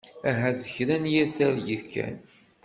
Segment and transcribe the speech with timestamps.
[0.29, 2.15] Ahat d kra n yir targit kan.